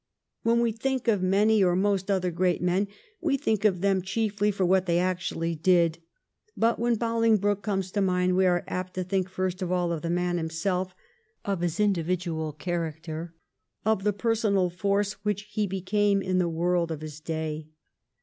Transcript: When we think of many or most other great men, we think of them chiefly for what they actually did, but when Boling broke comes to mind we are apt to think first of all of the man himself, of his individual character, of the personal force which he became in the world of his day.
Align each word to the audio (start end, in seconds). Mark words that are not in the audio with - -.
When 0.41 0.61
we 0.61 0.71
think 0.71 1.07
of 1.07 1.21
many 1.21 1.63
or 1.63 1.75
most 1.75 2.09
other 2.09 2.31
great 2.31 2.59
men, 2.59 2.87
we 3.21 3.37
think 3.37 3.63
of 3.65 3.81
them 3.81 4.01
chiefly 4.01 4.49
for 4.49 4.65
what 4.65 4.87
they 4.87 4.97
actually 4.97 5.53
did, 5.53 5.99
but 6.57 6.79
when 6.79 6.95
Boling 6.95 7.37
broke 7.37 7.61
comes 7.61 7.91
to 7.91 8.01
mind 8.01 8.35
we 8.35 8.47
are 8.47 8.63
apt 8.67 8.95
to 8.95 9.03
think 9.03 9.29
first 9.29 9.61
of 9.61 9.71
all 9.71 9.91
of 9.91 10.01
the 10.01 10.09
man 10.09 10.37
himself, 10.37 10.95
of 11.45 11.61
his 11.61 11.79
individual 11.79 12.51
character, 12.51 13.35
of 13.85 14.03
the 14.03 14.11
personal 14.11 14.71
force 14.71 15.13
which 15.23 15.43
he 15.51 15.67
became 15.67 16.19
in 16.23 16.39
the 16.39 16.49
world 16.49 16.91
of 16.91 17.01
his 17.01 17.19
day. 17.19 17.69